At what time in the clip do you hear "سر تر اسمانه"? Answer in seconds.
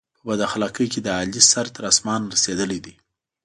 1.51-2.25